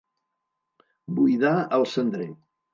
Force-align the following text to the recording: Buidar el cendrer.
Buidar 1.19 1.55
el 1.81 1.89
cendrer. 1.95 2.31